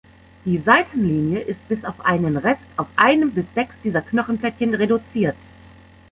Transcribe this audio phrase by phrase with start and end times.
[0.45, 5.35] Die Seitenlinie ist bis auf einen Rest auf einem bis sechs dieser Knochenplättchen reduziert.